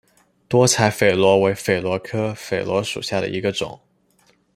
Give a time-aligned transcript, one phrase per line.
[0.47, 3.79] 多彩榧螺为榧螺科榧螺属下的一个种。